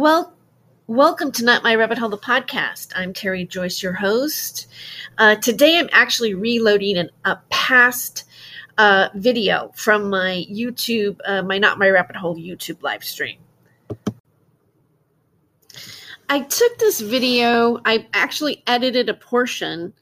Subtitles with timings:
[0.00, 0.32] Well,
[0.86, 2.90] welcome to Not My Rabbit Hole, the podcast.
[2.96, 4.66] I'm Terry Joyce, your host.
[5.18, 8.24] Uh, today, I'm actually reloading an, a past
[8.78, 13.40] uh, video from my YouTube, uh, my Not My Rabbit Hole YouTube live stream.
[16.30, 19.92] I took this video, I actually edited a portion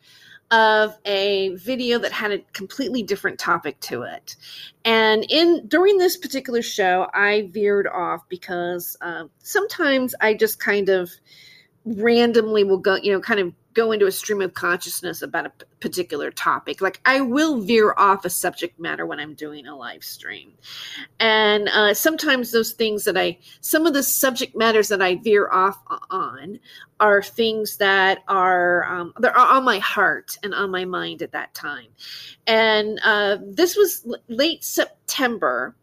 [0.51, 4.37] of a video that had a completely different topic to it.
[4.84, 10.88] And in during this particular show, I veered off because uh, sometimes I just kind
[10.88, 11.11] of
[11.84, 15.52] randomly will go, you know, kind of go into a stream of consciousness about a
[15.78, 16.80] particular topic.
[16.80, 20.52] Like I will veer off a subject matter when I'm doing a live stream.
[21.20, 25.48] And uh, sometimes those things that I, some of the subject matters that I veer
[25.48, 25.79] off
[26.10, 26.59] on
[26.98, 31.54] are things that are, um, they're on my heart and on my mind at that
[31.54, 31.87] time.
[32.48, 35.76] And uh, this was late September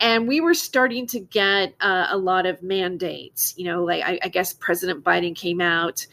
[0.00, 3.54] and we were starting to get uh, a lot of mandates.
[3.56, 6.06] You know, like I, I, guess President Biden came out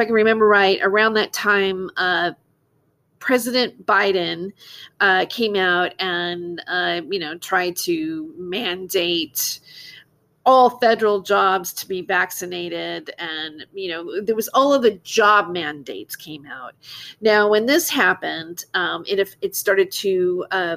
[0.00, 2.32] I can remember right, around that time, uh,
[3.18, 4.52] President Biden
[4.98, 9.60] uh, came out and uh, you know tried to mandate
[10.46, 15.52] all federal jobs to be vaccinated and you know there was all of the job
[15.52, 16.72] mandates came out.
[17.20, 20.76] Now when this happened um, it, if it started to uh,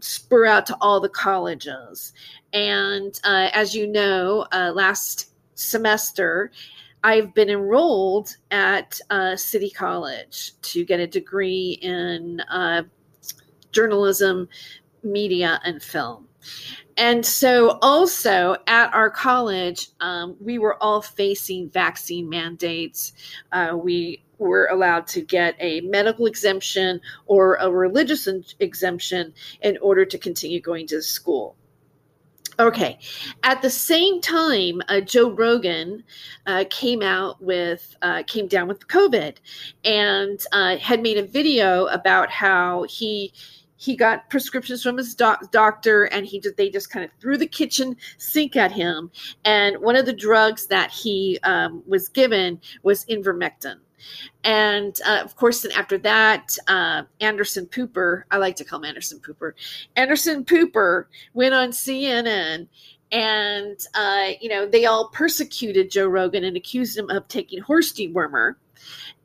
[0.00, 2.12] spur out to all the colleges.
[2.52, 6.50] And uh, as you know uh, last semester
[7.04, 12.84] I've been enrolled at uh, City College to get a degree in uh,
[13.72, 14.48] journalism,
[15.02, 16.26] media, and film.
[16.96, 23.12] And so, also at our college, um, we were all facing vaccine mandates.
[23.52, 28.26] Uh, we were allowed to get a medical exemption or a religious
[28.60, 31.54] exemption in order to continue going to school.
[32.58, 32.98] Okay.
[33.42, 36.04] At the same time, uh, Joe Rogan
[36.46, 39.36] uh, came out with, uh, came down with COVID
[39.84, 43.32] and uh, had made a video about how he,
[43.76, 47.36] he got prescriptions from his doc- doctor and he did, they just kind of threw
[47.36, 49.10] the kitchen sink at him.
[49.44, 53.78] And one of the drugs that he um, was given was ivermectin.
[54.42, 58.84] And uh, of course, then after that, uh, Anderson Pooper, I like to call him
[58.84, 59.52] Anderson Pooper,
[59.96, 62.68] Anderson Pooper went on CNN
[63.12, 67.92] and, uh, you know, they all persecuted Joe Rogan and accused him of taking horse
[67.92, 68.56] dewormer.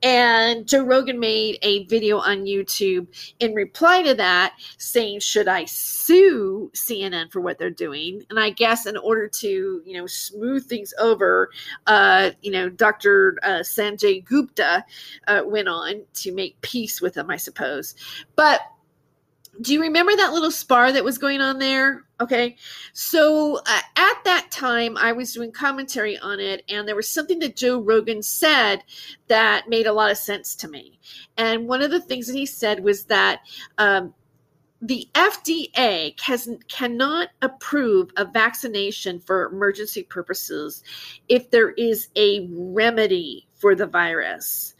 [0.01, 3.07] And Joe Rogan made a video on YouTube
[3.39, 8.23] in reply to that saying, Should I sue CNN for what they're doing?
[8.29, 11.49] And I guess in order to, you know, smooth things over,
[11.87, 13.37] uh, you know, Dr.
[13.43, 14.85] Uh, Sanjay Gupta
[15.27, 17.95] uh, went on to make peace with them, I suppose.
[18.35, 18.61] But
[19.61, 22.03] do you remember that little spar that was going on there?
[22.21, 22.55] Okay.
[22.93, 27.39] So uh, at that time, I was doing commentary on it, and there was something
[27.39, 28.83] that Joe Rogan said
[29.27, 30.99] that made a lot of sense to me.
[31.37, 33.41] And one of the things that he said was that
[33.77, 34.13] um,
[34.81, 40.83] the FDA has, cannot approve a vaccination for emergency purposes
[41.27, 44.73] if there is a remedy for the virus.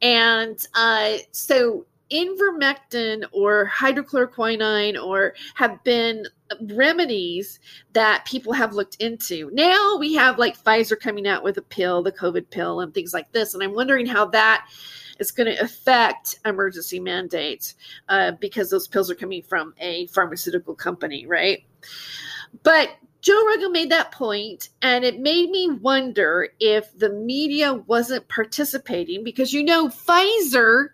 [0.00, 6.26] And uh, so ivermectin or hydrochloroquine or have been
[6.60, 7.58] remedies
[7.92, 9.50] that people have looked into.
[9.52, 13.14] Now we have like Pfizer coming out with a pill, the COVID pill, and things
[13.14, 13.54] like this.
[13.54, 14.68] And I'm wondering how that
[15.18, 17.74] is going to affect emergency mandates
[18.08, 21.64] uh, because those pills are coming from a pharmaceutical company, right?
[22.62, 22.90] But
[23.22, 29.22] Joe Rogan made that point, and it made me wonder if the media wasn't participating
[29.22, 30.88] because you know Pfizer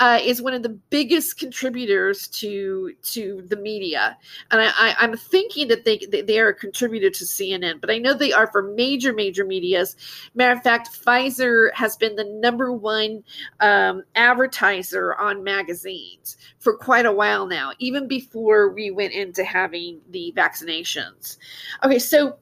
[0.00, 4.16] uh, is one of the biggest contributors to to the media,
[4.50, 8.14] and I, am thinking that they they are a contributor to CNN, but I know
[8.14, 9.96] they are for major major media's.
[10.34, 13.24] Matter of fact, Pfizer has been the number one
[13.60, 20.00] um, advertiser on magazines for quite a while now, even before we went into having
[20.10, 21.38] the vaccinations.
[21.82, 22.38] Okay, so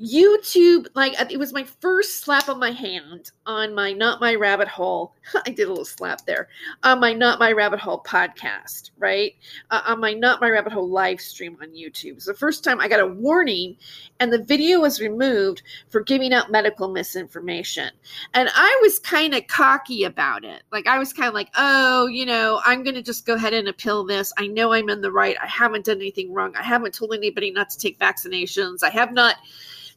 [0.00, 4.68] YouTube, like it was my first slap on my hand on my Not My Rabbit
[4.68, 5.12] Hole.
[5.46, 6.48] I did a little slap there
[6.84, 9.34] on my Not My Rabbit Hole podcast, right?
[9.70, 12.12] Uh, on my Not My Rabbit Hole live stream on YouTube.
[12.12, 13.76] It's the first time I got a warning,
[14.20, 17.90] and the video was removed for giving out medical misinformation.
[18.34, 20.62] And I was kind of cocky about it.
[20.70, 23.52] Like I was kind of like, oh, you know, I'm going to just go ahead
[23.52, 24.32] and appeal this.
[24.38, 25.36] I know I'm in the right.
[25.42, 26.54] I haven't done anything wrong.
[26.54, 28.84] I haven't told anybody not to take vaccinations.
[28.84, 29.34] I have not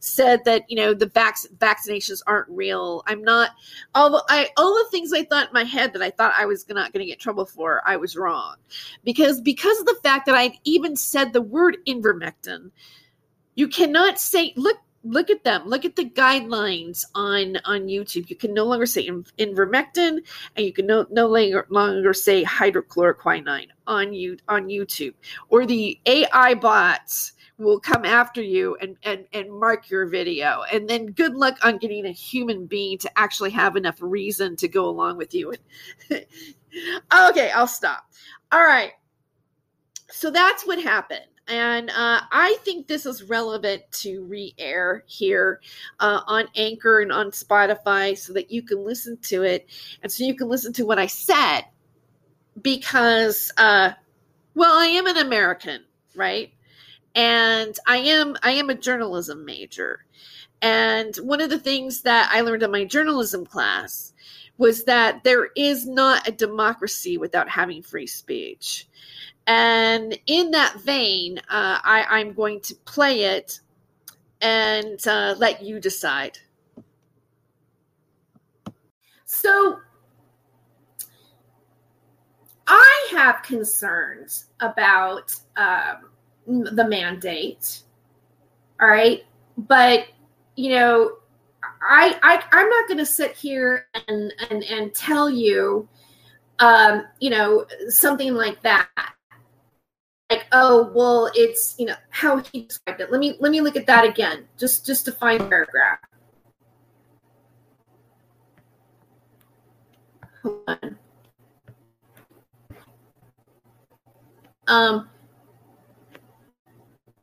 [0.02, 3.02] said that you know the vac- vaccinations aren't real.
[3.06, 3.50] I'm not
[3.94, 6.68] all I all the things I thought in my head that I thought I was
[6.68, 7.80] not going to get trouble for.
[7.86, 8.56] I was wrong
[9.04, 12.70] because because of the fact that I'd even said the word invermectin.
[13.54, 18.36] You cannot say look look at them look at the guidelines on on youtube you
[18.36, 20.20] can no longer say invermectin,
[20.54, 25.12] and you can no, no longer, longer say hydrochloroquine on you on youtube
[25.48, 27.32] or the ai bots
[27.62, 30.62] will come after you and, and and mark your video.
[30.72, 34.68] And then good luck on getting a human being to actually have enough reason to
[34.68, 35.54] go along with you.
[37.28, 38.04] Okay i'll stop.
[38.50, 38.92] All right.
[40.10, 41.26] So that's what happened.
[41.48, 45.60] And uh, I think this is relevant to re air here
[46.00, 49.66] uh, on Anchor and on Spotify so that you can listen to it
[50.02, 51.62] and so you can listen to what I said
[52.60, 53.90] because, uh,
[54.54, 55.82] well, I am an American,
[56.14, 56.52] right?
[57.14, 60.04] And I am I am a journalism major.
[60.62, 64.12] And one of the things that I learned in my journalism class
[64.58, 68.86] was that there is not a democracy without having free speech.
[69.46, 73.60] And in that vein, uh, I, I'm going to play it
[74.40, 76.38] and uh, let you decide.
[79.24, 79.78] So,
[82.66, 86.10] I have concerns about um,
[86.46, 87.82] the mandate.
[88.80, 89.24] All right.
[89.56, 90.08] But,
[90.56, 91.12] you know,
[91.62, 95.88] I, I I'm not going to sit here and, and, and tell you,
[96.58, 98.88] um, you know, something like that
[100.32, 103.76] like oh well it's you know how he described it let me let me look
[103.76, 105.98] at that again just just to find paragraph
[110.42, 110.98] hold on
[114.68, 115.08] um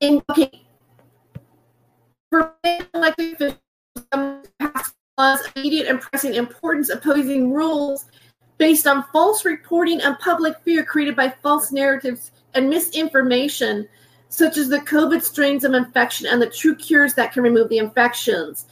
[0.01, 0.65] in okay
[2.29, 2.53] for
[2.93, 8.05] elected officials, past laws immediate and pressing importance opposing rules
[8.57, 13.87] based on false reporting and public fear created by false narratives and misinformation,
[14.27, 17.77] such as the COVID strains of infection and the true cures that can remove the
[17.77, 18.65] infections.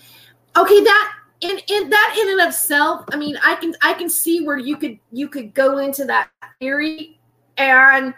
[0.56, 4.10] Okay, that in, in that in and of itself, I mean, I can I can
[4.10, 6.30] see where you could you could go into that
[6.60, 7.20] theory,
[7.58, 8.14] and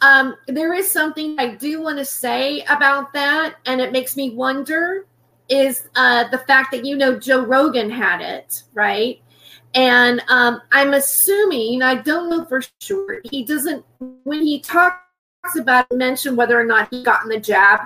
[0.00, 4.30] um, there is something I do want to say about that, and it makes me
[4.30, 5.06] wonder
[5.48, 9.20] is uh, the fact that you know Joe Rogan had it right.
[9.74, 13.84] And um, I'm assuming, I don't know for sure, he doesn't,
[14.24, 15.00] when he talks
[15.56, 17.82] about it, mention whether or not he gotten the jab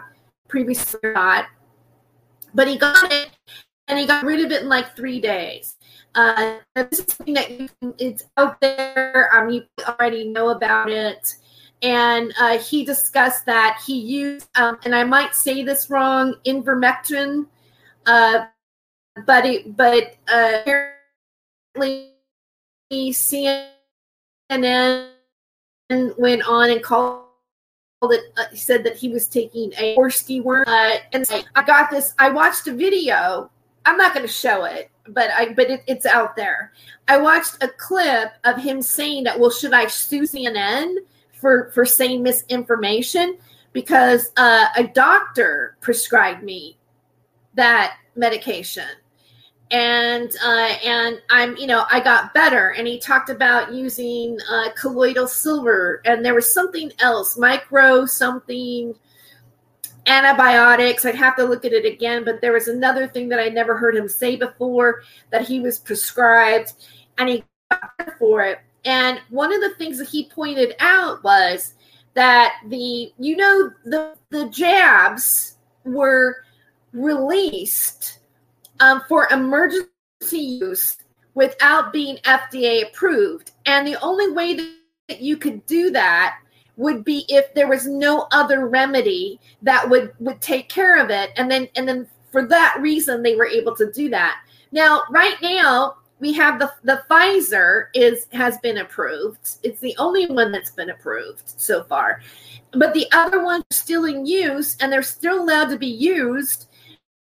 [0.48, 1.46] previously or not,
[2.54, 3.30] but he got it
[3.88, 5.76] and he got rid of it in like three days.
[6.14, 7.68] Uh, this is something that you
[7.98, 9.30] it's out there.
[9.34, 11.34] Um, you already know about it.
[11.82, 17.46] And uh, he discussed that he used, um, and I might say this wrong, ivermectin,
[18.06, 18.46] uh,
[19.26, 20.62] but it, but uh,
[22.90, 25.10] CNN
[26.16, 27.24] went on and called
[28.02, 30.64] it, uh, said that he was taking a horsey worm.
[30.66, 33.50] Uh, and I got this, I watched a video.
[33.86, 36.72] I'm not going to show it, but I, but it, it's out there.
[37.08, 40.96] I watched a clip of him saying that, well, should I sue CNN
[41.44, 43.36] for, for saying misinformation?
[43.74, 46.78] Because uh, a doctor prescribed me
[47.54, 48.88] that medication
[49.70, 52.70] and uh, and I'm you know I got better.
[52.70, 58.94] And he talked about using uh, colloidal silver, and there was something else, micro something
[60.06, 61.04] antibiotics.
[61.04, 63.76] I'd have to look at it again, but there was another thing that I never
[63.76, 66.74] heard him say before that he was prescribed,
[67.18, 68.60] and he got for it.
[68.84, 71.74] And one of the things that he pointed out was
[72.14, 76.44] that the you know the the jabs were
[76.92, 78.20] released
[78.80, 79.90] um, for emergency
[80.30, 80.98] use
[81.34, 83.52] without being FDA approved.
[83.66, 84.54] And the only way
[85.08, 86.38] that you could do that
[86.76, 91.30] would be if there was no other remedy that would would take care of it
[91.36, 94.40] and then and then for that reason they were able to do that
[94.72, 100.26] now right now we have the the Pfizer is has been approved it's the only
[100.26, 102.20] one that's been approved so far
[102.72, 106.68] but the other ones are still in use and they're still allowed to be used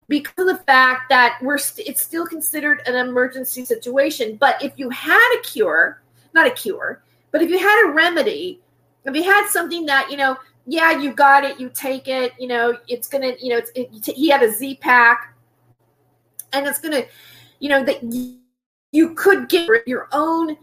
[0.07, 4.37] because of the fact that we're st- it's still considered an emergency situation.
[4.39, 8.61] But if you had a cure, not a cure, but if you had a remedy,
[9.05, 12.47] if you had something that you know, yeah, you got it, you take it, you
[12.47, 15.35] know, it's gonna, you know, it's it, he had a Z pack,
[16.53, 17.03] and it's gonna,
[17.59, 18.03] you know, that
[18.93, 20.55] you could get your own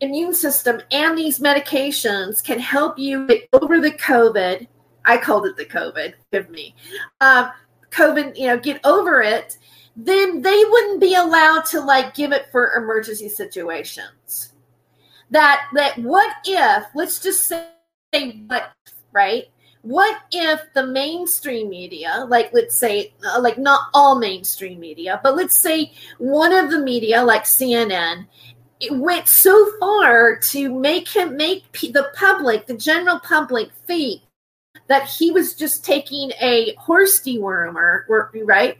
[0.00, 4.66] immune system and these medications can help you get over the COVID.
[5.04, 6.14] I called it the COVID.
[6.32, 6.74] Give me.
[7.20, 7.50] Uh,
[7.90, 9.58] COVID, you know, get over it,
[9.94, 14.54] then they wouldn't be allowed to like give it for emergency situations.
[15.30, 17.66] That that what if, let's just say
[18.46, 18.72] what,
[19.12, 19.48] right?
[19.82, 25.34] What if the mainstream media like let's say uh, like not all mainstream media but
[25.36, 28.26] let's say one of the media like cnn
[28.80, 34.22] it went so far to make him make the public the general public think
[34.88, 38.04] that he was just taking a horse dewormer
[38.44, 38.78] right?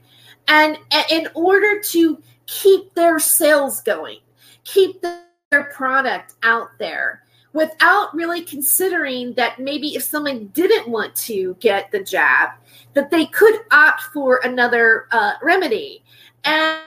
[0.49, 0.77] And
[1.11, 4.19] in order to keep their sales going
[4.65, 11.57] keep their product out there without really considering that maybe if someone didn't want to
[11.61, 12.51] get the jab,
[12.95, 16.03] that they could opt for another uh, remedy.
[16.45, 16.79] And,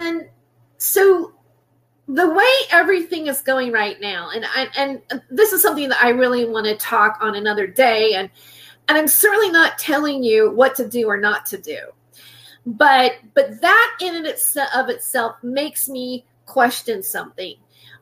[0.00, 0.28] and
[0.78, 1.34] so
[2.08, 5.00] the way everything is going right now, and I, and
[5.30, 8.28] this is something that I really want to talk on another day, and
[8.88, 11.78] and I'm certainly not telling you what to do or not to do,
[12.66, 17.54] but but that in and of itself makes me question something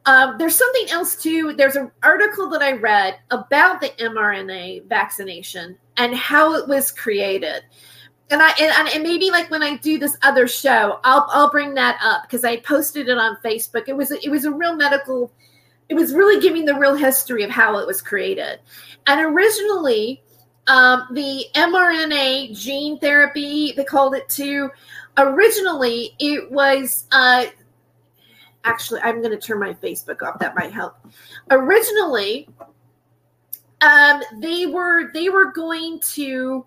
[0.09, 1.53] um, there's something else too.
[1.53, 7.63] There's an article that I read about the mRNA vaccination and how it was created.
[8.31, 11.75] And I and, and maybe like when I do this other show, I'll I'll bring
[11.75, 13.85] that up because I posted it on Facebook.
[13.87, 15.31] It was it was a real medical.
[15.91, 18.61] It was really giving the real history of how it was created.
[19.07, 20.23] And originally,
[20.69, 24.71] um, the mRNA gene therapy, they called it too.
[25.19, 27.45] Originally, it was uh,
[28.65, 30.97] actually i'm going to turn my facebook off that might help
[31.51, 32.49] originally
[33.81, 36.65] um they were they were going to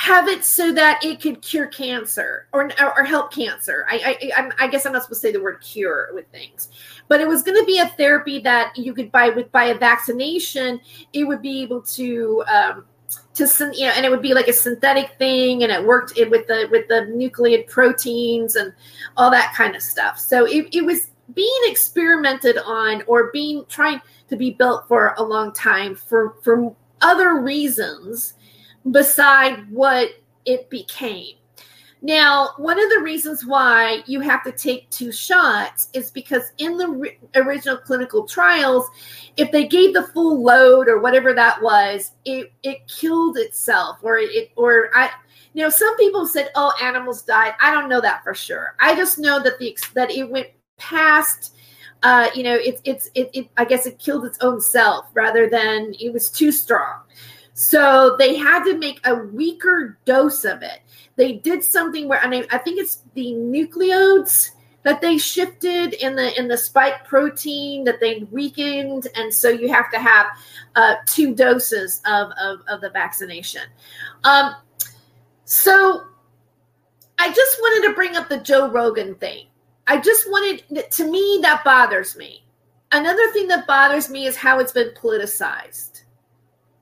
[0.00, 3.84] have it so that it could cure cancer or, or help cancer.
[3.86, 6.70] I, I I guess I'm not supposed to say the word cure with things,
[7.08, 9.78] but it was going to be a therapy that you could buy with by a
[9.78, 10.80] vaccination.
[11.12, 12.86] It would be able to um,
[13.34, 16.30] to you know, and it would be like a synthetic thing, and it worked it
[16.30, 18.72] with the with the nucleate proteins and
[19.16, 20.18] all that kind of stuff.
[20.18, 25.22] So it, it was being experimented on or being trying to be built for a
[25.22, 28.34] long time for for other reasons
[28.90, 30.10] beside what
[30.44, 31.36] it became.
[32.02, 36.78] Now, one of the reasons why you have to take two shots is because in
[36.78, 38.88] the original clinical trials,
[39.36, 44.18] if they gave the full load or whatever that was, it it killed itself or
[44.18, 45.10] it or I
[45.52, 47.54] you know some people said oh animals died.
[47.60, 48.76] I don't know that for sure.
[48.80, 51.54] I just know that the that it went past
[52.02, 55.48] uh, you know, it's it's it, it I guess it killed its own self rather
[55.48, 57.00] than it was too strong.
[57.52, 60.80] So they had to make a weaker dose of it
[61.20, 64.52] they did something where I, mean, I think it's the nucleodes
[64.84, 69.06] that they shifted in the in the spike protein that they weakened.
[69.14, 70.26] And so you have to have
[70.76, 73.62] uh, two doses of, of, of the vaccination.
[74.24, 74.54] Um,
[75.44, 76.04] so
[77.18, 79.46] i just wanted to bring up the joe rogan thing.
[79.86, 82.46] I just wanted to me that bothers me.
[82.92, 85.99] Another thing that bothers me is how it's been politicized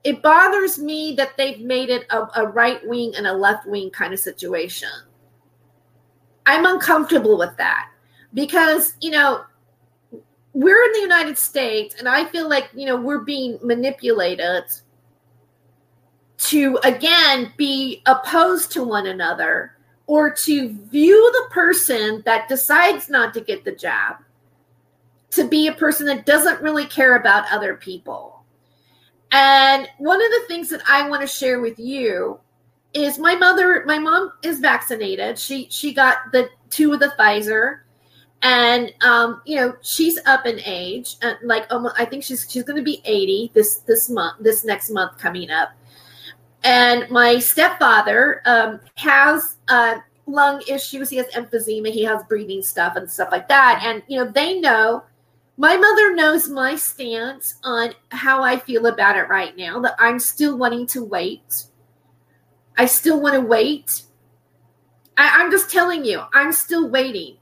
[0.03, 3.89] it bothers me that they've made it a, a right wing and a left wing
[3.89, 4.89] kind of situation.
[6.45, 7.89] I'm uncomfortable with that
[8.33, 9.43] because, you know,
[10.53, 14.63] we're in the United States and I feel like, you know, we're being manipulated
[16.37, 19.75] to again be opposed to one another
[20.07, 24.15] or to view the person that decides not to get the jab
[25.31, 28.38] to be a person that doesn't really care about other people
[29.31, 32.39] and one of the things that I want to share with you
[32.93, 35.37] is my mother, my mom is vaccinated.
[35.37, 37.81] She she got the two of the Pfizer,
[38.41, 42.63] and um, you know she's up in age, and like almost, I think she's she's
[42.63, 45.69] going to be eighty this this month, this next month coming up.
[46.63, 51.09] And my stepfather um, has uh, lung issues.
[51.09, 51.89] He has emphysema.
[51.89, 53.81] He has breathing stuff and stuff like that.
[53.85, 55.03] And you know they know
[55.59, 60.17] my mother knows my stance on how I feel about it right now, that I'm
[60.17, 61.65] still wanting to wait.
[62.77, 64.03] I still want to wait.
[65.17, 67.35] I, am just telling you, I'm still waiting.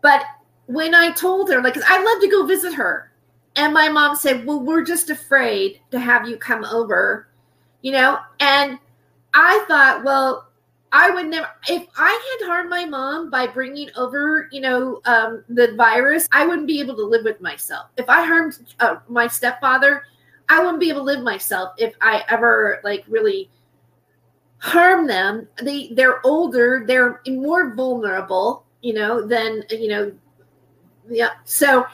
[0.00, 0.22] But
[0.66, 3.10] when I told her, like, I'd love to go visit her.
[3.56, 7.26] And my mom said, Well, we're just afraid to have you come over,
[7.82, 8.20] you know?
[8.38, 8.78] And
[9.34, 10.49] I thought, well,
[10.92, 15.44] I would never, if I had harmed my mom by bringing over, you know, um,
[15.48, 17.86] the virus, I wouldn't be able to live with myself.
[17.96, 20.04] If I harmed uh, my stepfather,
[20.48, 23.48] I wouldn't be able to live myself if I ever like really
[24.58, 25.46] harm them.
[25.62, 30.12] They they're older, they're more vulnerable, you know, than you know.
[31.08, 31.30] Yeah.
[31.44, 31.86] So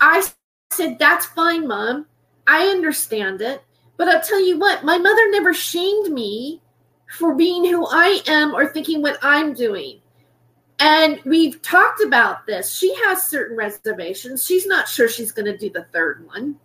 [0.00, 0.26] I
[0.72, 2.06] said, "That's fine, mom.
[2.46, 3.62] I understand it."
[3.98, 6.62] But I'll tell you what, my mother never shamed me
[7.08, 10.00] for being who I am or thinking what I'm doing.
[10.78, 12.72] And we've talked about this.
[12.72, 14.46] She has certain reservations.
[14.46, 16.56] She's not sure she's going to do the third one.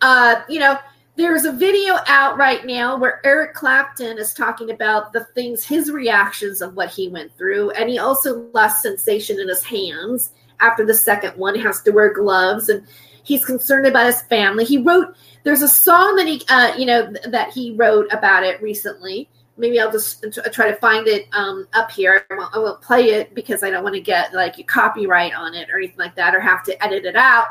[0.00, 0.78] uh, you know,
[1.16, 5.90] there's a video out right now where Eric Clapton is talking about the things, his
[5.90, 7.70] reactions of what he went through.
[7.72, 10.30] And he also lost sensation in his hands
[10.60, 11.54] after the second one.
[11.54, 12.86] He has to wear gloves and
[13.24, 14.64] he's concerned about his family.
[14.64, 18.60] He wrote, there's a song that he, uh, you know, that he wrote about it
[18.62, 19.28] recently.
[19.56, 22.24] Maybe I'll just try to find it um, up here.
[22.30, 25.34] I won't, I won't play it because I don't want to get like a copyright
[25.34, 27.48] on it or anything like that or have to edit it out.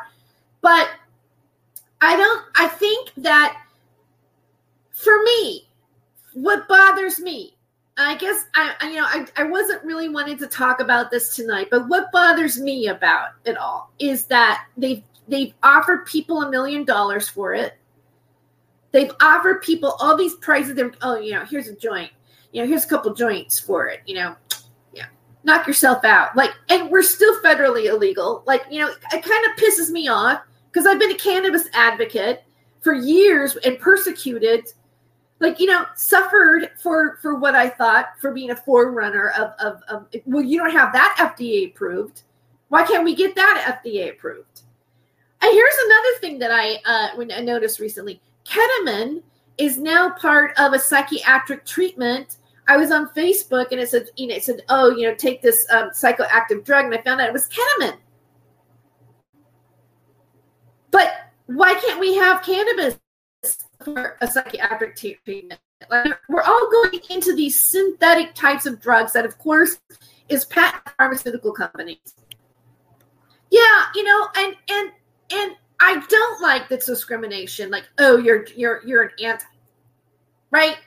[0.61, 0.89] But
[1.99, 3.61] I don't, I think that
[4.91, 5.67] for me,
[6.33, 7.56] what bothers me,
[7.97, 11.35] I guess I, I, you know, I, I wasn't really wanting to talk about this
[11.35, 16.51] tonight, but what bothers me about it all is that they've they've offered people a
[16.51, 17.77] million dollars for it.
[18.91, 20.75] They've offered people all these prices.
[20.75, 22.11] They're oh, you know, here's a joint.
[22.51, 24.01] You know, here's a couple joints for it.
[24.05, 24.35] You know,
[24.93, 25.07] yeah,
[25.43, 26.35] knock yourself out.
[26.35, 28.43] Like, and we're still federally illegal.
[28.45, 32.43] Like, you know, it kind of pisses me off because I've been a cannabis advocate
[32.81, 34.67] for years and persecuted,
[35.39, 39.81] like you know, suffered for for what I thought for being a forerunner of of,
[39.87, 42.23] of well, you don't have that FDA approved.
[42.69, 44.61] Why can't we get that FDA approved?
[45.41, 49.21] And here's another thing that I uh, when I noticed recently: ketamine
[49.57, 52.37] is now part of a psychiatric treatment.
[52.67, 55.41] I was on Facebook and it said, you know, it said, oh, you know, take
[55.41, 57.97] this um, psychoactive drug, and I found out it was ketamine.
[60.91, 61.13] But
[61.45, 62.99] why can't we have cannabis
[63.95, 65.59] a psychiatric treatment?
[65.89, 69.79] Like, we're all going into these synthetic types of drugs that, of course,
[70.29, 72.15] is patent pharmaceutical companies.
[73.49, 74.91] Yeah, you know, and and
[75.31, 77.69] and I don't like the discrimination.
[77.69, 79.45] Like, oh, you're you're you're an anti,
[80.51, 80.77] right?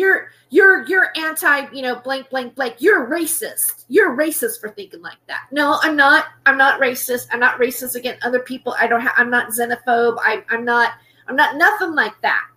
[0.00, 5.02] you're you're you're anti you know blank blank blank you're racist you're racist for thinking
[5.02, 8.86] like that no i'm not i'm not racist i'm not racist against other people i
[8.86, 10.94] don't have i'm not xenophobe I, i'm not
[11.30, 12.50] i'm not nothing like that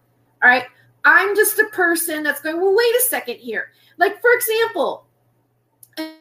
[0.44, 0.66] all right?
[1.06, 3.72] I'm just a person that's going well wait a second here.
[3.98, 5.06] Like for example
[5.98, 6.14] i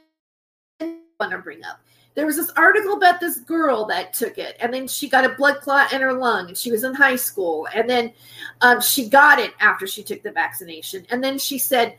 [1.19, 1.81] want to bring up
[2.15, 5.31] there was this article about this girl that took it and then she got a
[5.31, 8.13] blood clot in her lung and she was in high school and then
[8.61, 11.97] um, she got it after she took the vaccination and then she said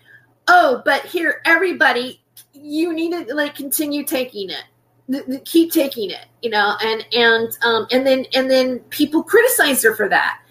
[0.47, 2.21] oh but here everybody
[2.53, 5.45] you need to like continue taking it.
[5.45, 9.95] Keep taking it you know and and um and then and then people criticized her
[9.95, 10.42] for that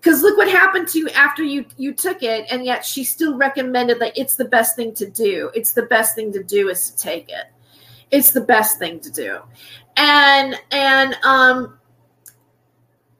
[0.00, 3.36] because look what happened to you after you you took it and yet she still
[3.36, 5.50] recommended that it's the best thing to do.
[5.54, 7.46] It's the best thing to do is to take it.
[8.10, 9.40] It's the best thing to do.
[9.96, 11.78] And and um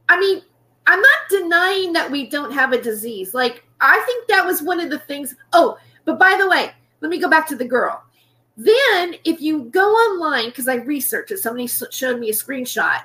[0.09, 0.43] i mean
[0.87, 3.35] i'm not denying that we don't have a disease.
[3.35, 7.11] Like i think that was one of the things oh but by the way let
[7.11, 8.03] me go back to the girl.
[8.57, 13.03] Then if you go online because i researched it somebody showed me a screenshot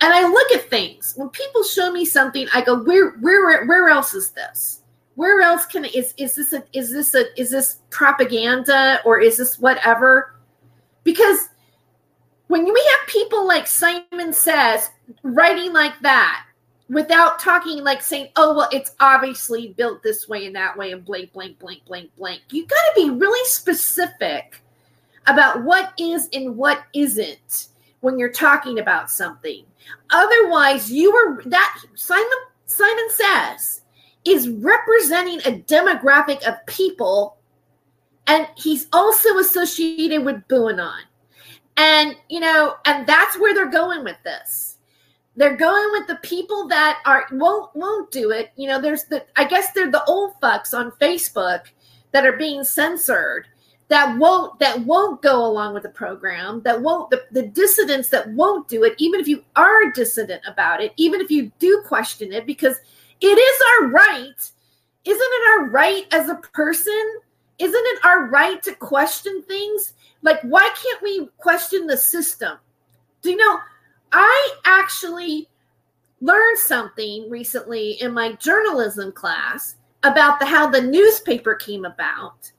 [0.00, 1.14] and i look at things.
[1.16, 4.80] When people show me something i go where where where else is this?
[5.14, 9.38] Where else can is is this a is this a is this propaganda or is
[9.38, 10.34] this whatever?
[11.04, 11.48] Because
[12.48, 14.90] when we have people like Simon Says
[15.22, 16.46] writing like that
[16.88, 21.04] without talking like saying, oh, well, it's obviously built this way and that way and
[21.04, 22.42] blank, blank, blank, blank, blank.
[22.50, 24.62] You got to be really specific
[25.28, 27.68] about what is and what isn't
[28.00, 29.64] when you're talking about something.
[30.10, 32.26] Otherwise, you are that Simon
[32.66, 33.82] Simon says
[34.24, 37.36] is representing a demographic of people
[38.26, 41.00] and he's also associated with QAnon.
[41.76, 44.78] And, you know, and that's where they're going with this.
[45.36, 48.50] They're going with the people that are won't won't do it.
[48.56, 51.62] You know, there's the I guess they're the old fucks on Facebook
[52.12, 53.48] that are being censored
[53.90, 58.28] that won't that won't go along with the program that won't the, the dissidents that
[58.30, 62.32] won't do it even if you are dissident about it even if you do question
[62.32, 62.78] it because
[63.20, 64.50] it is our right
[65.04, 67.20] isn't it our right as a person
[67.60, 69.92] isn't it our right to question things?
[70.22, 72.56] Like, why can't we question the system?
[73.20, 73.58] Do you know?
[74.12, 75.48] I actually
[76.22, 82.50] learned something recently in my journalism class about the how the newspaper came about.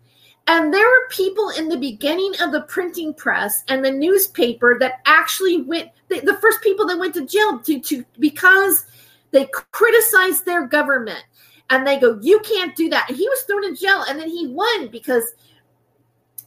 [0.48, 5.02] And there were people in the beginning of the printing press and the newspaper that
[5.06, 8.86] actually went the, the first people that went to jail to, to because
[9.32, 11.24] they criticized their government
[11.70, 14.30] and they go, "You can't do that." And he was thrown in jail, and then
[14.30, 15.34] he won because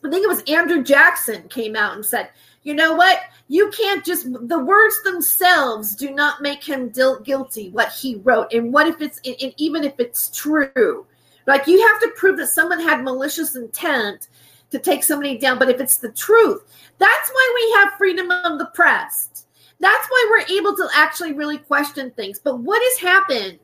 [0.04, 2.30] I think it was Andrew Jackson came out and said,
[2.62, 3.20] "You know what?
[3.48, 7.70] You can't just the words themselves do not make him guilty.
[7.70, 11.06] What he wrote, and what if it's and even if it's true,
[11.46, 14.28] like you have to prove that someone had malicious intent."
[14.70, 16.64] To take somebody down, but if it's the truth,
[16.98, 19.44] that's why we have freedom of the press.
[19.78, 22.40] That's why we're able to actually really question things.
[22.40, 23.60] But what has happened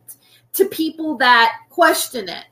[0.52, 2.44] to people that question it?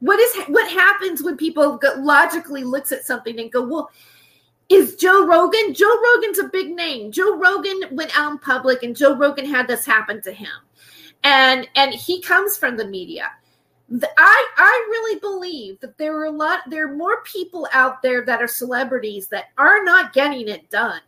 [0.00, 3.90] What is what happens when people logically looks at something and go, well,
[4.70, 5.74] is Joe Rogan?
[5.74, 7.12] Joe Rogan's a big name.
[7.12, 10.48] Joe Rogan went out in public, and Joe Rogan had this happen to him,
[11.22, 13.30] and and he comes from the media.
[13.92, 18.24] I I really believe that there are a lot there are more people out there
[18.24, 21.00] that are celebrities that are not getting it done.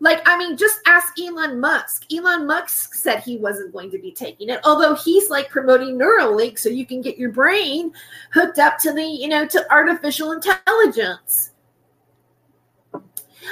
[0.00, 2.04] Like, I mean, just ask Elon Musk.
[2.12, 6.58] Elon Musk said he wasn't going to be taking it, although he's like promoting Neuralink
[6.58, 7.92] so you can get your brain
[8.32, 11.50] hooked up to the, you know, to artificial intelligence.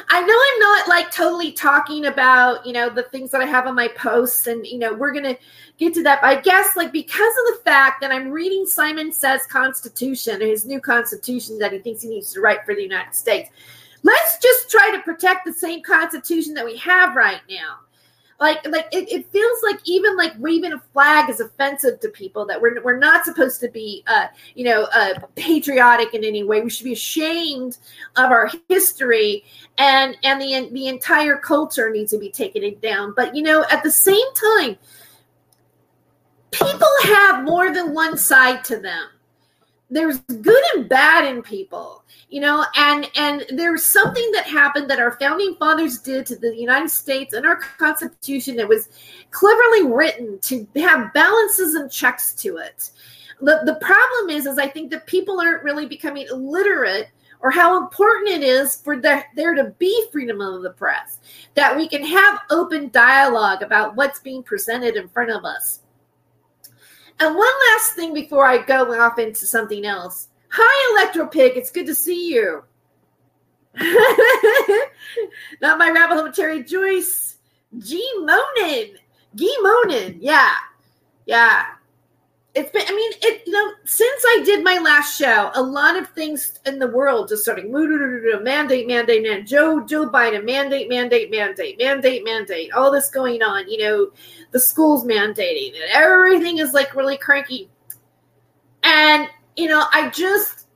[0.09, 3.67] I know I'm not like totally talking about, you know, the things that I have
[3.67, 5.39] on my posts, and, you know, we're going to
[5.79, 6.21] get to that.
[6.21, 10.67] But I guess, like, because of the fact that I'm reading Simon Says Constitution, his
[10.67, 13.51] new constitution that he thinks he needs to write for the United States,
[14.03, 17.79] let's just try to protect the same constitution that we have right now
[18.41, 22.45] like like it, it feels like even like waving a flag is offensive to people
[22.47, 26.61] that we're, we're not supposed to be uh you know uh patriotic in any way.
[26.61, 27.79] We should be ashamed
[28.17, 29.45] of our history
[29.79, 33.15] and and the the entire culture needs to be taken down.
[33.17, 34.77] But you know at the same time
[36.51, 39.09] people have more than one side to them
[39.91, 44.99] there's good and bad in people you know and and there's something that happened that
[44.99, 48.89] our founding fathers did to the united states and our constitution that was
[49.31, 52.91] cleverly written to have balances and checks to it.
[53.41, 57.77] The, the problem is is i think that people aren't really becoming illiterate or how
[57.77, 61.21] important it is for the, there to be freedom of the press
[61.55, 65.81] that we can have open dialogue about what's being presented in front of us
[67.21, 70.29] and one last thing before I go off into something else.
[70.51, 71.57] Hi, Electro Pig.
[71.57, 72.65] It's good to see you.
[75.61, 77.37] Not my rabbit hole, Terry Joyce.
[77.79, 78.97] G Monin.
[79.35, 80.19] G Monin.
[80.21, 80.53] Yeah.
[81.27, 81.76] Yeah
[82.57, 85.95] it's been, I mean, it, you know, since I did my last show, a lot
[85.95, 91.31] of things in the world just starting mandate, mandate, mandate, Joe, Joe Biden, mandate, mandate,
[91.31, 94.11] mandate, mandate, mandate, all this going on, you know,
[94.53, 97.69] the schools mandating and everything is like really cranky.
[98.83, 100.67] And, you know, I just,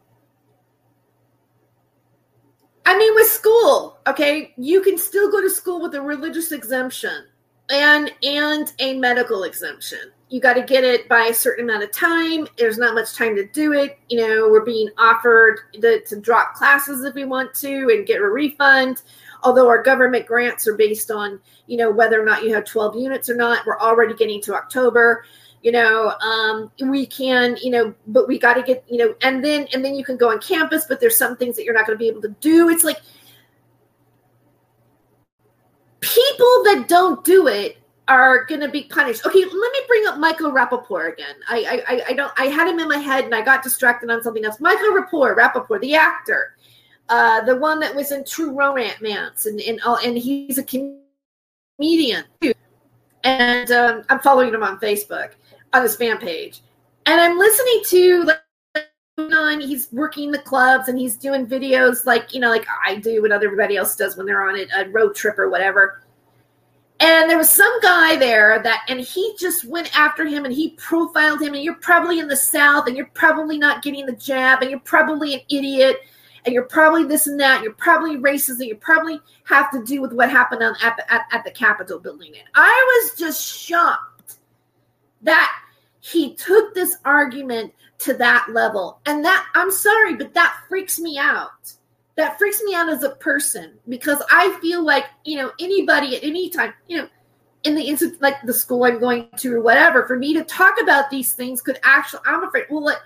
[2.85, 7.25] I mean, with school, okay, you can still go to school with a religious exemption
[7.71, 11.91] and and a medical exemption you got to get it by a certain amount of
[11.91, 12.47] time.
[12.57, 13.99] There's not much time to do it.
[14.09, 18.21] You know, we're being offered to, to drop classes if we want to and get
[18.21, 19.03] a refund.
[19.43, 22.95] Although our government grants are based on, you know, whether or not you have 12
[22.95, 23.67] units or not.
[23.67, 25.25] We're already getting to October.
[25.63, 29.45] You know, um, we can, you know, but we got to get, you know, and
[29.45, 31.87] then and then you can go on campus, but there's some things that you're not
[31.87, 32.69] going to be able to do.
[32.69, 32.99] It's like
[36.01, 37.80] people that don't do it
[38.11, 39.25] are going to be punished.
[39.25, 41.37] Okay, let me bring up Michael Rapaport again.
[41.49, 42.33] I, I, I don't.
[42.37, 44.59] I had him in my head and I got distracted on something else.
[44.59, 46.57] Michael Rapport, Rapaport, the actor,
[47.09, 52.53] uh, the one that was in True Romance, and and and he's a comedian too.
[53.23, 55.31] And um, I'm following him on Facebook
[55.73, 56.63] on his fan page,
[57.07, 58.41] and I'm listening to like
[59.19, 63.21] on he's working the clubs and he's doing videos like you know like i do
[63.21, 66.01] what everybody else does when they're on a, a road trip or whatever
[67.01, 70.71] and there was some guy there that, and he just went after him and he
[70.73, 71.55] profiled him.
[71.55, 74.81] And you're probably in the South and you're probably not getting the jab and you're
[74.81, 75.97] probably an idiot
[76.45, 77.57] and you're probably this and that.
[77.57, 81.01] And you're probably racist and you probably have to do with what happened on, at,
[81.09, 82.33] at, at the Capitol building.
[82.35, 84.37] And I was just shocked
[85.23, 85.51] that
[86.01, 89.01] he took this argument to that level.
[89.07, 91.73] And that, I'm sorry, but that freaks me out
[92.17, 96.25] that freaks me out as a person because I feel like, you know, anybody at
[96.25, 97.09] any time, you know,
[97.65, 101.11] in the like the school I'm going to or whatever, for me to talk about
[101.11, 102.99] these things could actually I'm afraid, well like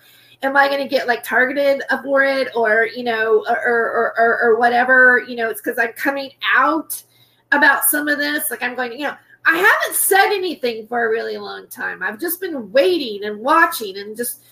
[0.43, 4.59] am I gonna get like targeted for it or you know or or, or, or
[4.59, 7.03] whatever, you know, it's because I'm coming out
[7.53, 8.51] about some of this.
[8.51, 12.03] Like I'm going, to, you know, I haven't said anything for a really long time.
[12.03, 14.43] I've just been waiting and watching and just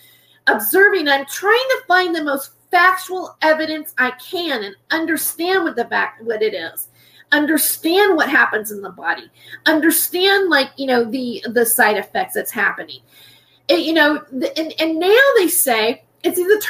[0.46, 1.08] observing.
[1.08, 6.18] I'm trying to find the most factual evidence I can and understand what the back
[6.22, 6.88] what it is.
[7.30, 9.30] Understand what happens in the body.
[9.66, 13.00] Understand like you know the the side effects that's happening.
[13.68, 16.62] It, you know the, and, and now they say it's the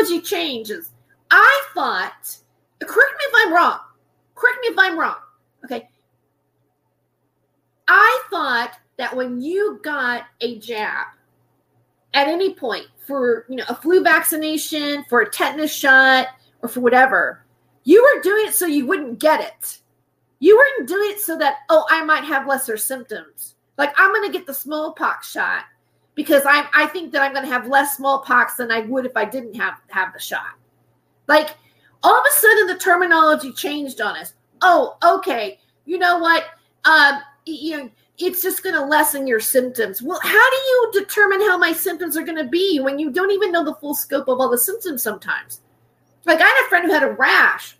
[0.00, 0.92] terminology changes.
[1.30, 2.38] I thought
[2.80, 3.80] correct me if i'm wrong.
[4.34, 5.16] Correct me if i'm wrong.
[5.64, 5.88] Okay.
[7.88, 11.06] I thought that when you got a jab
[12.14, 16.28] at any point for you know a flu vaccination, for a tetanus shot,
[16.62, 17.44] or for whatever,
[17.82, 19.78] you were doing it so you wouldn't get it.
[20.40, 23.56] You weren't do it so that, oh, I might have lesser symptoms.
[23.76, 25.64] Like I'm going to get the smallpox shot
[26.14, 29.16] because I I think that I'm going to have less smallpox than I would if
[29.16, 30.58] I didn't have have the shot.
[31.26, 31.56] Like
[32.02, 34.34] all of a sudden the terminology changed on us.
[34.60, 35.58] Oh, okay.
[35.86, 36.44] You know what?
[36.84, 40.02] Um, you know, it's just going to lessen your symptoms.
[40.02, 43.30] Well, how do you determine how my symptoms are going to be when you don't
[43.30, 45.60] even know the full scope of all the symptoms sometimes?
[46.24, 47.76] Like I had a friend who had a rash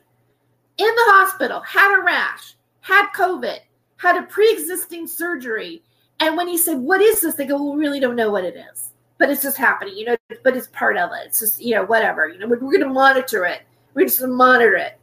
[0.79, 3.59] in the hospital, had a rash, had COVID,
[3.97, 5.83] had a pre-existing surgery,
[6.21, 8.45] and when he said, "What is this?" they go, "Well, we really don't know what
[8.45, 10.17] it is, but it's just happening, you know.
[10.45, 11.27] But it's part of it.
[11.27, 12.29] It's just you know whatever.
[12.29, 13.63] You know, we're, we're going to monitor it.
[13.95, 14.99] We're just going to monitor it."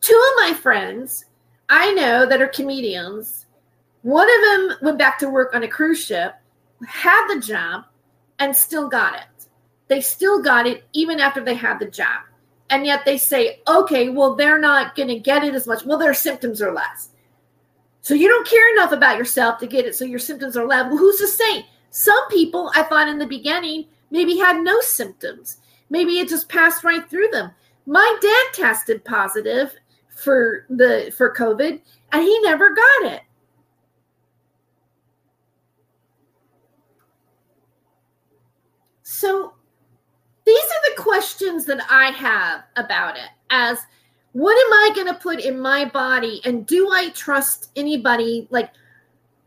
[0.00, 1.24] Two of my friends
[1.68, 3.46] I know that are comedians.
[4.02, 6.34] One of them went back to work on a cruise ship,
[6.86, 7.84] had the job,
[8.38, 9.46] and still got it.
[9.88, 12.22] They still got it even after they had the job.
[12.70, 15.84] And yet they say, okay, well, they're not going to get it as much.
[15.84, 17.10] Well, their symptoms are less.
[18.02, 20.86] So you don't care enough about yourself to get it, so your symptoms are less.
[20.86, 21.66] Well, who's to say?
[21.90, 25.58] Some people, I thought in the beginning, maybe had no symptoms.
[25.90, 27.50] Maybe it just passed right through them.
[27.86, 29.74] My dad tested positive
[30.18, 31.80] for the for COVID,
[32.12, 33.22] and he never got it.
[39.02, 39.54] So
[40.44, 43.78] these are the questions that I have about it as
[44.32, 48.70] what am I going to put in my body and do I trust anybody like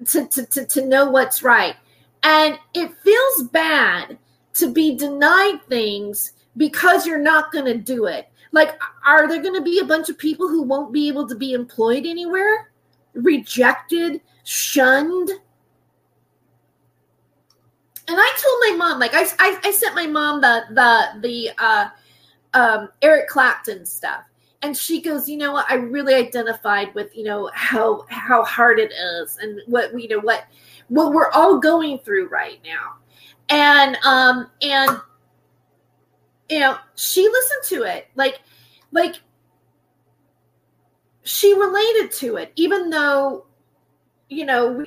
[0.07, 1.75] to, to, to, to know what's right?
[2.23, 4.17] And it feels bad
[4.55, 8.30] to be denied things because you're not going to do it.
[8.51, 11.35] Like, are there going to be a bunch of people who won't be able to
[11.35, 12.71] be employed anywhere?
[13.13, 15.29] Rejected, shunned?
[18.07, 21.51] And I told my mom, like, I, I, I sent my mom the, the, the,
[21.57, 21.89] uh,
[22.53, 24.23] um, Eric Clapton stuff.
[24.63, 25.65] And she goes, you know what?
[25.69, 30.19] I really identified with, you know, how, how hard it is and what, you know,
[30.19, 30.45] what,
[30.89, 32.97] what we're all going through right now.
[33.49, 35.01] And, um, and,
[36.51, 38.07] you know, she listened to it.
[38.15, 38.41] Like,
[38.91, 39.21] like
[41.23, 43.45] she related to it, even though,
[44.27, 44.85] you know,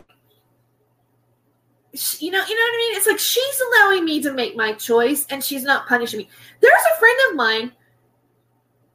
[1.94, 2.96] she, you know, you know what I mean?
[2.96, 6.29] It's like she's allowing me to make my choice and she's not punishing me.
[6.61, 7.72] There's a friend of mine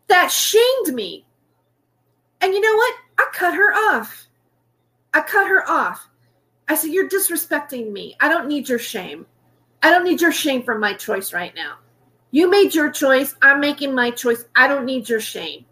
[0.08, 1.26] that shamed me.
[2.42, 2.96] And you know what?
[3.18, 4.28] I cut her off.
[5.14, 6.08] I cut her off.
[6.68, 8.16] I said, You're disrespecting me.
[8.20, 9.26] I don't need your shame.
[9.82, 11.78] I don't need your shame for my choice right now.
[12.32, 13.36] You made your choice.
[13.42, 14.46] I'm making my choice.
[14.56, 15.66] I don't need your shame.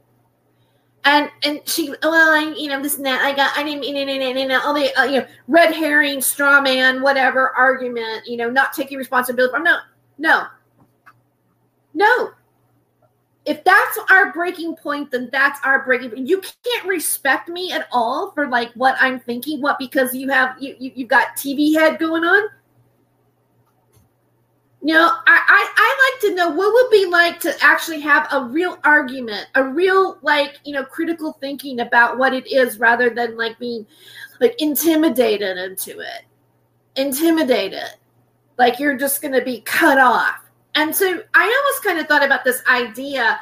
[1.05, 3.21] And and she, well, I, you know, this and that.
[3.21, 7.01] I got, I didn't, you know, all the, uh, you know, red herring, straw man,
[7.01, 9.53] whatever argument, you know, not taking responsibility.
[9.55, 9.77] I'm no,
[10.17, 10.47] no,
[11.93, 12.31] no.
[13.45, 16.09] If that's our breaking point, then that's our breaking.
[16.09, 16.27] point.
[16.27, 19.61] You can't respect me at all for like what I'm thinking.
[19.61, 22.49] What because you have you, you you've got TV head going on
[24.87, 28.25] you know, I, I, I like to know what would be like to actually have
[28.31, 33.09] a real argument, a real like, you know, critical thinking about what it is rather
[33.09, 33.85] than like being
[34.39, 36.23] like intimidated into it.
[36.95, 37.97] Intimidated.
[38.57, 40.39] Like you're just gonna be cut off.
[40.75, 43.41] And so I almost kind of thought about this idea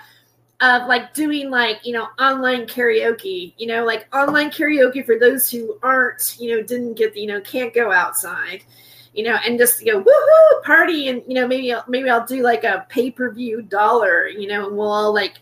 [0.62, 5.48] of like doing like, you know, online karaoke, you know, like online karaoke for those
[5.52, 8.64] who aren't, you know, didn't get, the, you know, can't go outside
[9.15, 12.43] you know, and just know, woohoo, party, and you know, maybe I'll, maybe I'll do
[12.43, 15.39] like a pay per view dollar, you know, and we'll all like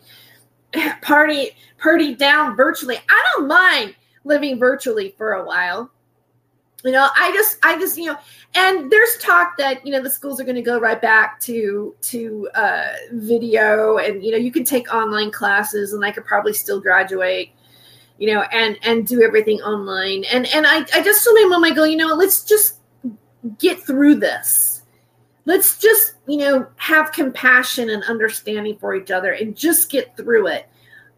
[1.02, 2.96] party party down virtually.
[2.96, 5.90] I don't mind living virtually for a while.
[6.84, 8.18] You know, I just I just you know,
[8.54, 11.96] and there's talk that you know the schools are going to go right back to
[12.02, 16.52] to uh, video, and you know you can take online classes, and I could probably
[16.52, 17.50] still graduate
[18.16, 20.24] you know, and and do everything online.
[20.32, 22.78] And and I, I just told my mom, I go, you know, let's just
[23.58, 24.82] get through this.
[25.46, 30.46] Let's just, you know, have compassion and understanding for each other and just get through
[30.48, 30.66] it.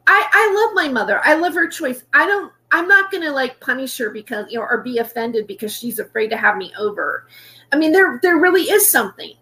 [0.07, 1.21] I, I love my mother.
[1.25, 2.03] I love her choice.
[2.13, 5.47] I don't, I'm not going to like punish her because, you know, or be offended
[5.47, 7.29] because she's afraid to have me over.
[7.73, 9.35] I mean, there, there really is something.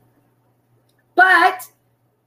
[1.14, 1.66] But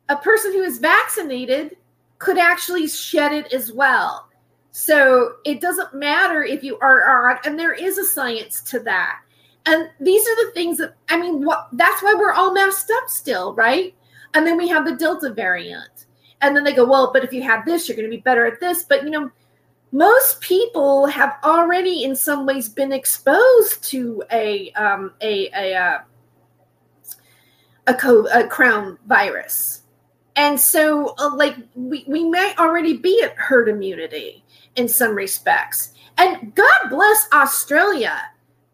[0.09, 1.77] a person who is vaccinated
[2.17, 4.29] could actually shed it as well.
[4.71, 9.19] So it doesn't matter if you are, are and there is a science to that.
[9.67, 13.09] And these are the things that I mean, what that's why we're all messed up
[13.09, 13.93] still, right?
[14.33, 16.05] And then we have the Delta variant.
[16.41, 18.45] And then they go, well, but if you have this, you're going to be better
[18.45, 18.83] at this.
[18.83, 19.29] But you know,
[19.91, 25.99] most people have already, in some ways, been exposed to a um, a a, uh,
[27.87, 29.81] a, a, a crown virus,
[30.37, 35.93] and so uh, like we, we may already be at herd immunity in some respects
[36.17, 38.21] and god bless australia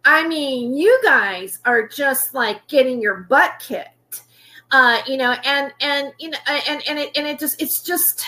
[0.06, 4.24] i mean you guys are just like getting your butt kicked
[4.72, 8.26] uh you know and and you know and and it and it just it's just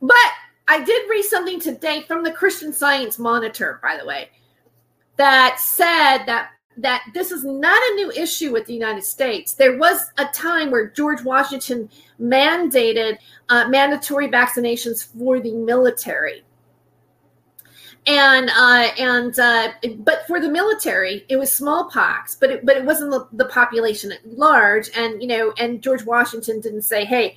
[0.00, 0.16] but
[0.68, 4.30] I did read something today from the Christian Science Monitor, by the way,
[5.16, 9.54] that said that that this is not a new issue with the United States.
[9.54, 11.88] There was a time where George Washington
[12.20, 16.44] mandated uh, mandatory vaccinations for the military.
[18.06, 22.84] And uh, and uh, but for the military, it was smallpox, but it, but it
[22.84, 24.88] wasn't the, the population at large.
[24.96, 27.36] And you know, and George Washington didn't say, "Hey,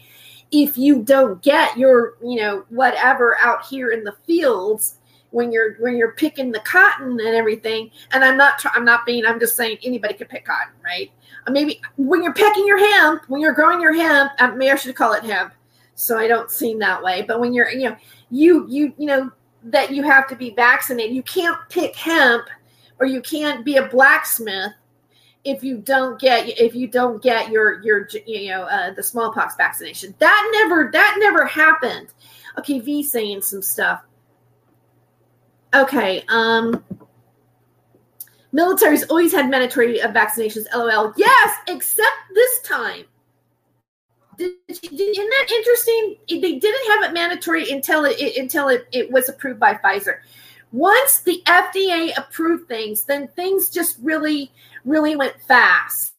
[0.51, 4.97] if you don't get your you know whatever out here in the fields
[5.31, 9.25] when you're when you're picking the cotton and everything and i'm not i'm not being
[9.25, 11.11] i'm just saying anybody can pick cotton right?
[11.47, 14.75] Uh, maybe when you're picking your hemp when you're growing your hemp uh, maybe i
[14.75, 15.53] should call it hemp.
[15.95, 17.21] So i don't seem that way.
[17.21, 17.97] But when you're you know
[18.29, 19.31] you you you know
[19.63, 21.15] that you have to be vaccinated.
[21.15, 22.47] You can't pick hemp
[22.99, 24.73] or you can't be a blacksmith
[25.43, 29.55] if you don't get if you don't get your your you know uh, the smallpox
[29.55, 30.13] vaccination.
[30.19, 32.09] That never that never happened.
[32.59, 34.01] Okay v saying some stuff.
[35.73, 36.83] Okay um
[38.51, 43.05] military's always had mandatory vaccinations lol yes except this time
[44.37, 49.29] did, isn't that interesting they didn't have it mandatory until it, until it, it was
[49.29, 50.19] approved by pfizer
[50.71, 54.51] once the fda approved things then things just really
[54.85, 56.13] really went fast.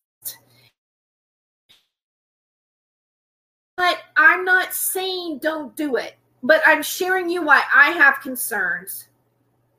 [3.77, 9.09] But I'm not saying don't do it, but I'm sharing you why I have concerns.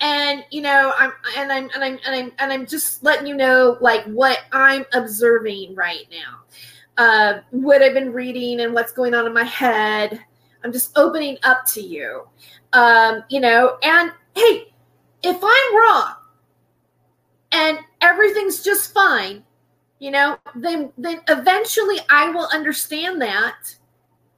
[0.01, 3.35] And you know, I'm and I'm and I'm and I'm and I'm just letting you
[3.35, 6.41] know like what I'm observing right now.
[6.97, 10.19] Uh, what I've been reading and what's going on in my head.
[10.63, 12.27] I'm just opening up to you.
[12.73, 14.73] Um, you know, and hey,
[15.23, 16.13] if I'm wrong,
[17.51, 19.43] and everything's just fine,
[19.99, 23.75] you know, then then eventually I will understand that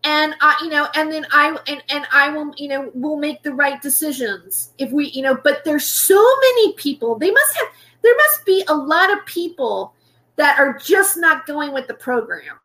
[0.05, 3.41] and I, you know, and then I and and I will, you know, will make
[3.41, 5.35] the right decisions if we, you know.
[5.43, 7.17] But there's so many people.
[7.17, 7.67] They must have.
[8.03, 9.94] There must be a lot of people
[10.35, 12.59] that are just not going with the program.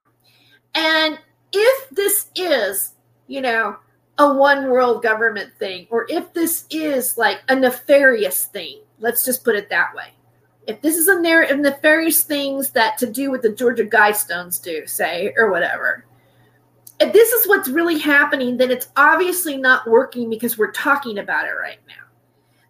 [0.74, 1.18] And
[1.52, 2.94] if this is,
[3.26, 3.76] you know,
[4.18, 9.44] a one world government thing, or if this is like a nefarious thing, let's just
[9.44, 10.12] put it that way
[10.70, 14.86] if this is a narrative nefarious things that to do with the Georgia Guidestones do,
[14.86, 16.04] say, or whatever,
[17.00, 21.46] if this is what's really happening, then it's obviously not working because we're talking about
[21.46, 21.94] it right now.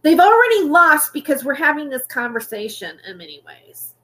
[0.03, 3.95] They've already lost because we're having this conversation in many ways.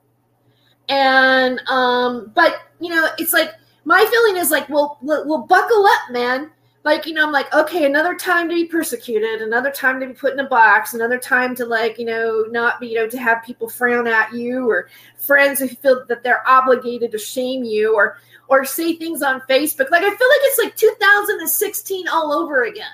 [0.88, 3.52] And um, but you know, it's like
[3.84, 6.50] my feeling is like, well, well, buckle up, man.
[6.84, 10.12] Like you know i'm like okay another time to be persecuted another time to be
[10.12, 13.18] put in a box another time to like you know not be you know to
[13.18, 17.92] have people frown at you or friends who feel that they're obligated to shame you
[17.92, 19.90] or or say things on facebook.
[19.90, 22.86] Like i feel like it's like 2016 all over again.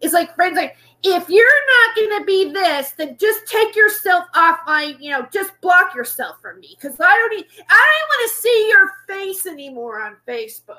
[0.00, 0.76] It's like friends like
[1.08, 5.26] if you're not going to be this then just take yourself off my you know
[5.32, 8.90] just block yourself from me because i don't need, i don't want to see your
[9.06, 10.76] face anymore on facebook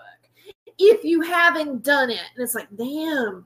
[0.78, 2.22] if you haven't done it.
[2.36, 3.46] And it's like, damn.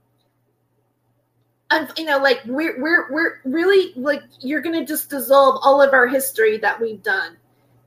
[1.69, 5.93] I'm, you know, like we're we're we're really like you're gonna just dissolve all of
[5.93, 7.37] our history that we've done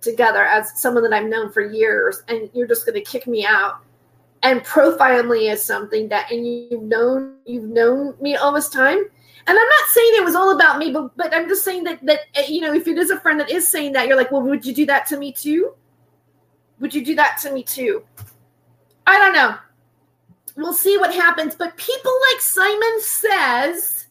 [0.00, 3.83] together as someone that I've known for years, and you're just gonna kick me out
[4.44, 8.98] and profile me as something that and you've known you've known me all this time.
[9.46, 12.04] And I'm not saying it was all about me, but but I'm just saying that
[12.06, 14.30] that eh, you know if it is a friend that is saying that, you're like,
[14.30, 15.74] well, would you do that to me too?
[16.78, 18.04] Would you do that to me too?
[19.06, 19.56] I don't know.
[20.56, 21.54] We'll see what happens.
[21.54, 24.06] But people like Simon says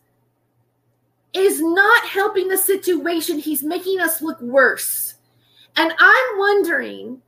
[1.34, 3.38] is not helping the situation.
[3.38, 5.16] He's making us look worse.
[5.76, 7.22] And I'm wondering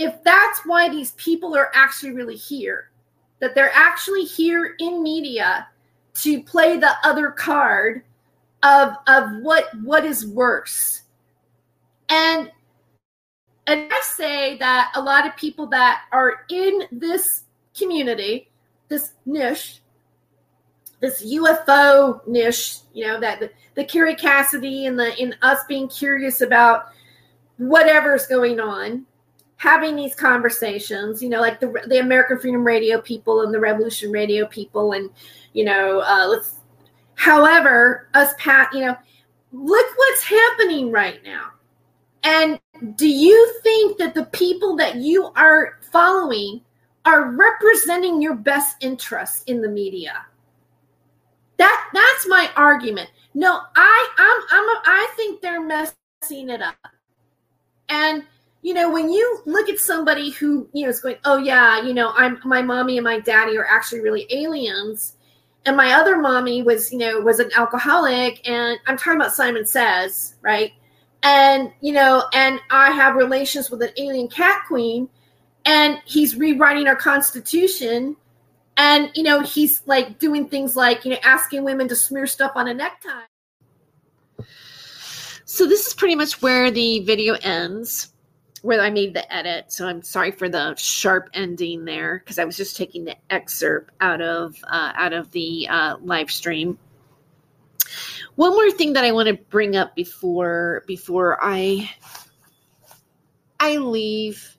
[0.00, 2.90] if that's why these people are actually really here,
[3.38, 5.68] that they're actually here in media
[6.14, 8.02] to play the other card
[8.62, 11.02] of of what what is worse.
[12.08, 12.50] And
[13.66, 17.44] and I say that a lot of people that are in this
[17.76, 18.48] community,
[18.88, 19.82] this niche,
[21.00, 25.88] this UFO niche, you know, that the, the Kerry Cassidy and the in us being
[25.88, 26.86] curious about
[27.58, 29.04] whatever's going on,
[29.60, 34.10] having these conversations, you know, like the the American Freedom Radio people and the Revolution
[34.10, 35.10] Radio people, and
[35.52, 36.56] you know, uh, let's.
[37.14, 38.96] However, us Pat, you know,
[39.52, 41.50] look what's happening right now
[42.22, 42.60] And
[42.96, 46.62] do you think that the people that you are following
[47.04, 50.26] are representing your best interests in the media?
[51.58, 53.10] That that's my argument.
[53.34, 56.76] No, I I'm I'm a, I think they're messing it up.
[57.88, 58.24] And
[58.62, 61.94] you know, when you look at somebody who you know is going, oh yeah, you
[61.94, 65.16] know, I'm my mommy and my daddy are actually really aliens,
[65.66, 69.66] and my other mommy was you know was an alcoholic, and I'm talking about Simon
[69.66, 70.72] Says, right?
[71.22, 75.08] And you know, and I have relations with an alien cat queen,
[75.64, 78.16] and he's rewriting our constitution
[78.80, 82.52] and you know he's like doing things like you know asking women to smear stuff
[82.54, 83.24] on a necktie
[85.44, 88.09] so this is pretty much where the video ends
[88.62, 92.44] where i made the edit so i'm sorry for the sharp ending there because i
[92.44, 96.78] was just taking the excerpt out of uh, out of the uh, live stream
[98.36, 101.90] one more thing that i want to bring up before before i
[103.58, 104.56] i leave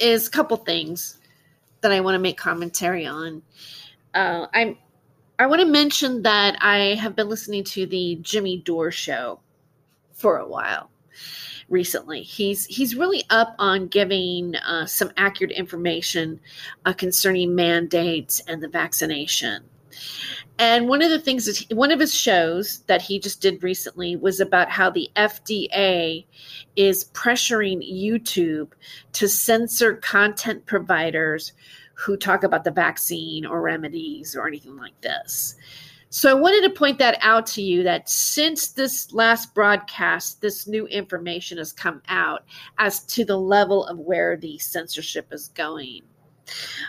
[0.00, 1.18] is a couple things
[1.82, 3.42] that I want to make commentary on.
[4.14, 4.76] Uh, I'm
[5.38, 9.40] I want to mention that I have been listening to the Jimmy Dore show
[10.12, 10.90] for a while
[11.70, 12.22] recently.
[12.22, 16.40] He's he's really up on giving uh, some accurate information
[16.84, 19.62] uh, concerning mandates and the vaccination.
[20.58, 23.62] And one of the things that he, one of his shows that he just did
[23.62, 26.26] recently was about how the FDA
[26.76, 28.72] is pressuring YouTube
[29.14, 31.52] to censor content providers
[31.94, 35.54] who talk about the vaccine or remedies or anything like this.
[36.12, 40.66] So I wanted to point that out to you that since this last broadcast, this
[40.66, 42.44] new information has come out
[42.78, 46.02] as to the level of where the censorship is going.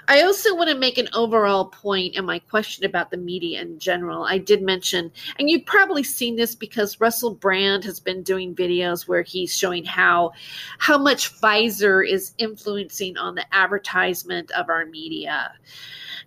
[0.07, 3.77] I also want to make an overall point in my question about the media in
[3.77, 4.23] general.
[4.23, 9.07] I did mention, and you've probably seen this because Russell Brand has been doing videos
[9.07, 10.31] where he's showing how
[10.79, 15.53] how much Pfizer is influencing on the advertisement of our media.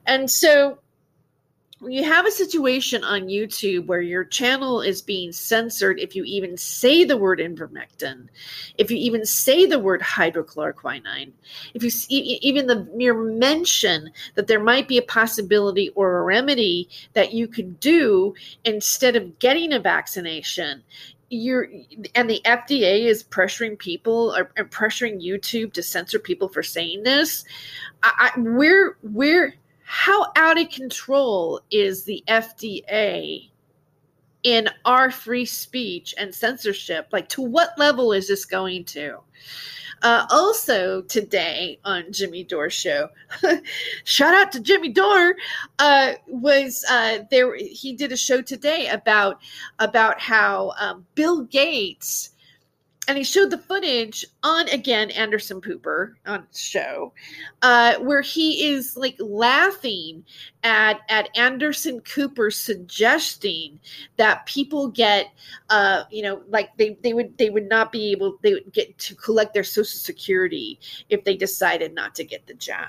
[0.07, 0.79] And so
[1.89, 6.57] you have a situation on YouTube where your channel is being censored if you even
[6.57, 8.29] say the word ivermectin,
[8.79, 11.33] if you even say the word hydrochloroquine,
[11.75, 16.23] if you see even the mere mention that there might be a possibility or a
[16.23, 20.83] remedy that you could do instead of getting a vaccination,
[21.31, 21.69] you're
[22.15, 27.03] and the FDA is pressuring people or, or pressuring YouTube to censor people for saying
[27.03, 27.45] this.
[28.03, 29.55] I, I, we're we're
[29.85, 33.51] how out of control is the FDA
[34.43, 37.09] in our free speech and censorship?
[37.13, 39.19] Like, to what level is this going to?
[40.03, 43.09] Uh, also today on Jimmy Dore show,
[44.05, 45.35] shout out to Jimmy Dore,
[45.79, 47.57] uh, was uh, there?
[47.57, 49.41] He did a show today about
[49.79, 52.34] about how um, Bill Gates
[53.07, 57.13] and he showed the footage on again Anderson Cooper on show,
[57.63, 60.25] uh, where he is like laughing
[60.63, 63.79] at at Anderson Cooper suggesting
[64.17, 65.27] that people get,
[65.71, 68.97] uh, you know, like they they would they would not be able they would get
[68.99, 70.79] to collect their social security
[71.11, 72.89] if they decided not to get the job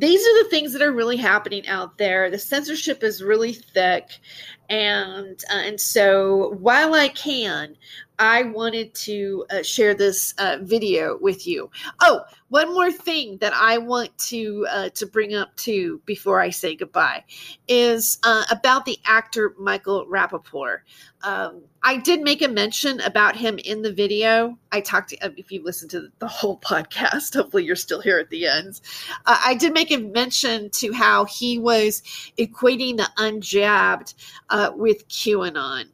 [0.00, 2.30] these are the things that are really happening out there.
[2.30, 4.18] The censorship is really thick,
[4.70, 7.76] and uh, and so while I can,
[8.18, 11.70] I wanted to uh, share this uh, video with you.
[12.00, 16.50] Oh, one more thing that I want to uh, to bring up too before I
[16.50, 17.24] say goodbye
[17.68, 20.78] is uh, about the actor Michael Rapaport.
[21.22, 24.58] Um, I did make a mention about him in the video.
[24.72, 28.30] I talked to, if you listened to the whole podcast, hopefully you're still here at
[28.30, 28.80] the end.
[29.26, 32.02] Uh, I did make a mention to how he was
[32.36, 34.14] equating the unjabbed
[34.50, 35.84] uh, with QAnon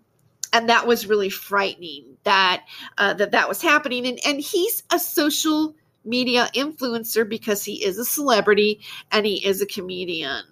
[0.52, 2.64] and that was really frightening that
[2.96, 5.74] uh, that that was happening and and he's a social
[6.07, 8.80] media influencer because he is a celebrity
[9.12, 10.44] and he is a comedian.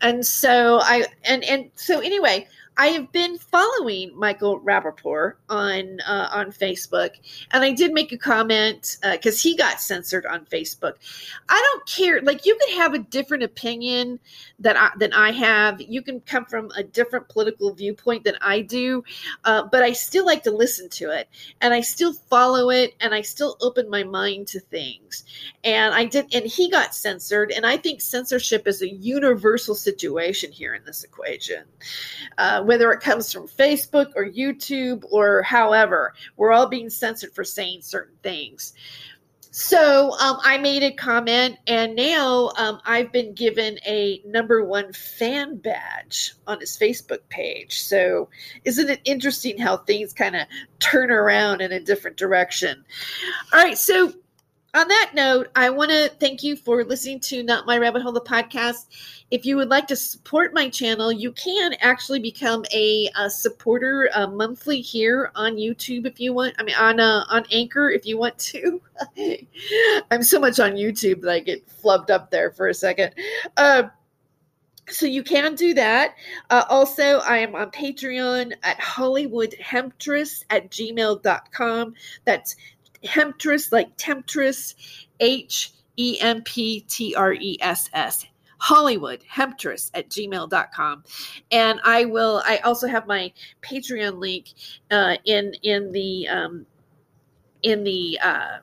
[0.00, 2.46] And so I and and so anyway,
[2.80, 7.10] I have been following Michael Rapaport on uh, on Facebook,
[7.50, 10.94] and I did make a comment because uh, he got censored on Facebook.
[11.50, 14.18] I don't care; like you could have a different opinion
[14.60, 15.82] that I, than I have.
[15.82, 19.04] You can come from a different political viewpoint than I do,
[19.44, 21.28] uh, but I still like to listen to it,
[21.60, 25.24] and I still follow it, and I still open my mind to things.
[25.64, 30.50] And I did, and he got censored, and I think censorship is a universal situation
[30.50, 31.64] here in this equation.
[32.70, 37.82] Whether it comes from Facebook or YouTube or however, we're all being censored for saying
[37.82, 38.74] certain things.
[39.50, 44.92] so um, I made a comment, and now um, I've been given a number one
[44.92, 47.82] fan badge on his Facebook page.
[47.82, 48.28] So,
[48.64, 50.46] isn't it interesting how things kind of
[50.78, 52.84] turn around in a different direction?
[53.52, 54.12] All right, so
[54.72, 58.12] on that note, I want to thank you for listening to Not My Rabbit Hole,
[58.12, 58.86] the podcast.
[59.30, 64.08] If you would like to support my channel, you can actually become a, a supporter
[64.14, 66.54] uh, monthly here on YouTube if you want.
[66.58, 68.80] I mean, on uh, on Anchor if you want to.
[70.10, 73.14] I'm so much on YouTube that I get flubbed up there for a second.
[73.56, 73.84] Uh,
[74.88, 76.16] so you can do that.
[76.50, 81.94] Uh, also, I am on Patreon at HollywoodHemptress at gmail.com.
[82.24, 82.56] That's
[83.04, 84.74] Hemptress, like Temptress,
[85.20, 88.26] H E M P T R E S S.
[88.60, 91.02] Hollywood Hemptress at gmail.com.
[91.50, 93.32] And I will, I also have my
[93.62, 94.52] Patreon link
[94.90, 96.66] uh, in, in the, um,
[97.62, 98.58] in the, uh,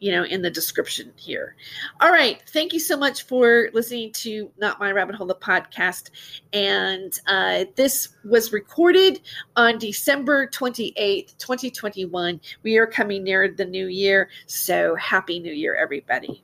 [0.00, 1.56] you know, in the description here.
[2.00, 2.42] All right.
[2.48, 6.10] Thank you so much for listening to Not My Rabbit Hole, the podcast.
[6.52, 9.20] And uh, this was recorded
[9.56, 12.40] on December 28th, 2021.
[12.62, 14.28] We are coming near the new year.
[14.46, 16.42] So happy new year, everybody.